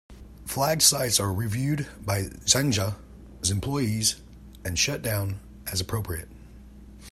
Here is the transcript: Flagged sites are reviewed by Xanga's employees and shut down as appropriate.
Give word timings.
Flagged 0.47 0.81
sites 0.81 1.19
are 1.19 1.31
reviewed 1.31 1.85
by 2.03 2.23
Xanga's 2.47 3.51
employees 3.51 4.15
and 4.65 4.79
shut 4.79 5.03
down 5.03 5.39
as 5.71 5.79
appropriate. 5.79 6.27